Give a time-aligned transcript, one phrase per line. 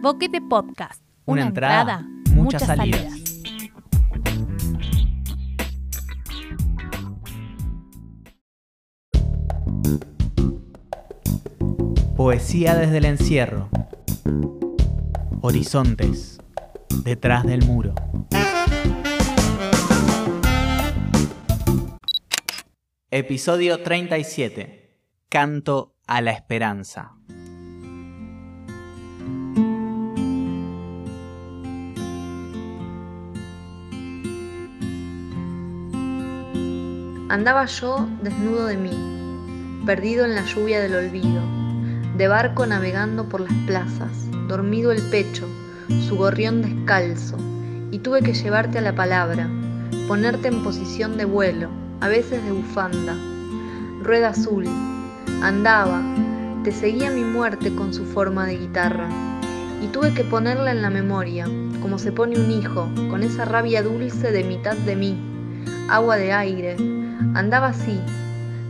[0.00, 1.02] Boquete Podcast.
[1.24, 3.12] Una entrada, muchas salidas.
[12.16, 13.68] Poesía desde el encierro.
[15.40, 16.38] Horizontes.
[17.02, 17.94] Detrás del muro.
[23.10, 24.96] Episodio 37.
[25.28, 27.16] Canto a la esperanza.
[37.30, 41.42] Andaba yo desnudo de mí, perdido en la lluvia del olvido,
[42.16, 45.46] de barco navegando por las plazas, dormido el pecho,
[46.08, 47.36] su gorrión descalzo,
[47.90, 49.46] y tuve que llevarte a la palabra,
[50.06, 51.68] ponerte en posición de vuelo,
[52.00, 53.14] a veces de bufanda.
[54.02, 54.64] Rueda azul,
[55.42, 56.00] andaba,
[56.64, 59.06] te seguía mi muerte con su forma de guitarra,
[59.82, 61.46] y tuve que ponerla en la memoria,
[61.82, 65.18] como se pone un hijo, con esa rabia dulce de mitad de mí,
[65.90, 66.97] agua de aire,
[67.34, 68.00] Andaba así,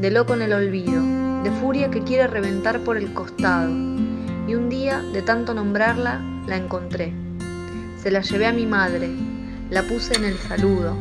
[0.00, 1.00] de loco en el olvido,
[1.44, 6.56] de furia que quiere reventar por el costado, y un día, de tanto nombrarla, la
[6.56, 7.12] encontré.
[8.02, 9.10] Se la llevé a mi madre,
[9.70, 10.96] la puse en el saludo,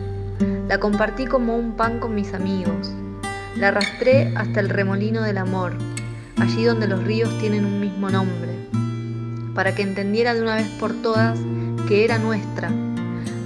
[0.68, 2.94] la compartí como un pan con mis amigos,
[3.56, 5.74] la arrastré hasta el remolino del amor,
[6.38, 8.52] allí donde los ríos tienen un mismo nombre,
[9.56, 11.40] para que entendiera de una vez por todas
[11.88, 12.70] que era nuestra,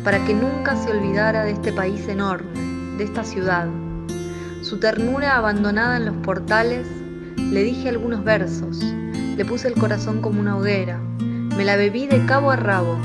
[0.03, 3.67] para que nunca se olvidara de este país enorme, de esta ciudad
[4.65, 6.87] su ternura abandonada en los portales,
[7.37, 8.79] le dije algunos versos,
[9.37, 12.97] le puse el corazón como una hoguera, me la bebí de cabo a rabo,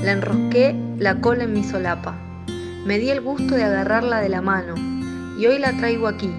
[0.00, 2.14] la enrosqué la cola en mi solapa,
[2.86, 4.74] me di el gusto de agarrarla de la mano
[5.36, 6.32] y hoy la traigo aquí.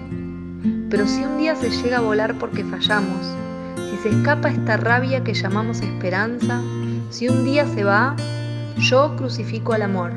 [0.89, 3.36] Pero si un día se llega a volar porque fallamos,
[3.75, 6.61] si se escapa esta rabia que llamamos esperanza,
[7.09, 8.16] si un día se va,
[8.78, 10.14] yo crucifico al amor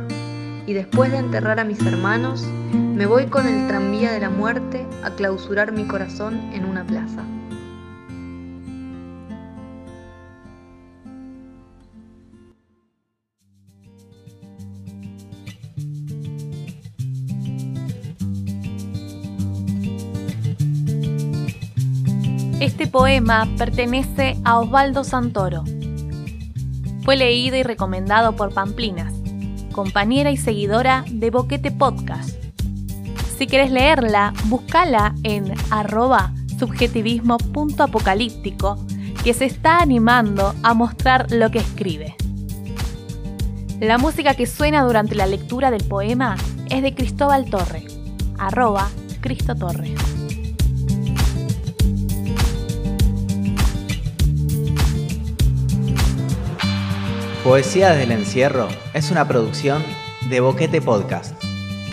[0.69, 2.47] y después de enterrar a mis hermanos,
[2.97, 7.23] me voy con el tranvía de la muerte a clausurar mi corazón en una plaza.
[22.61, 25.65] Este poema pertenece a Osvaldo Santoro.
[27.05, 29.13] Fue leído y recomendado por Pamplinas
[29.77, 32.46] compañera y seguidora de Boquete Podcast.
[33.39, 38.79] Si quieres leerla, búscala en arroba subjetivismo.apocalíptico,
[39.23, 42.17] que se está animando a mostrar lo que escribe.
[43.79, 46.39] La música que suena durante la lectura del poema
[46.71, 47.85] es de Cristóbal Torre,
[48.39, 48.89] arroba
[49.21, 49.93] Cristo Torre.
[57.45, 59.83] Poesía desde el encierro es una producción
[60.31, 61.35] de Boquete Podcast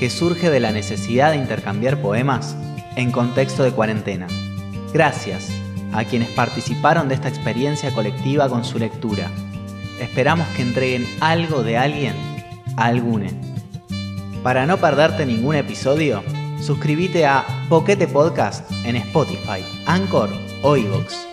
[0.03, 2.57] que surge de la necesidad de intercambiar poemas
[2.97, 4.27] en contexto de cuarentena.
[4.91, 5.47] Gracias
[5.93, 9.31] a quienes participaron de esta experiencia colectiva con su lectura.
[10.01, 12.15] Esperamos que entreguen algo de alguien
[12.75, 13.29] a algune.
[14.43, 16.21] Para no perderte ningún episodio,
[16.59, 20.29] suscríbete a Boquete Podcast en Spotify, Anchor
[20.63, 21.32] o iVoox.